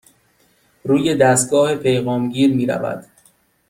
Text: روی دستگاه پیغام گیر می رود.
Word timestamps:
روی 0.83 1.15
دستگاه 1.15 1.75
پیغام 1.75 2.29
گیر 2.29 2.53
می 2.53 2.65
رود. 2.65 3.05